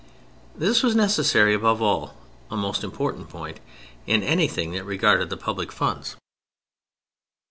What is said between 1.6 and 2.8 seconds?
all (a